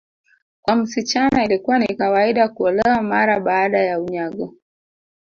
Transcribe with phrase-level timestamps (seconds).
[0.61, 4.53] Kwa msichana ilikuwa ni kawaida kuolewa mara baada ya unyago